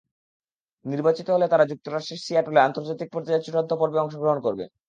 নির্বাচিত 0.85 1.27
হলে 1.29 1.45
তারা 1.49 1.65
যুক্তরাষ্ট্রের 1.71 2.23
সিয়াটলে 2.25 2.59
আন্তর্জাতিক 2.61 3.07
পর্যায়ের 3.11 3.43
চূড়ান্ত 3.45 3.71
পর্বে 3.81 4.01
অংশগ্রহণ 4.01 4.39
করবে। 4.45 4.65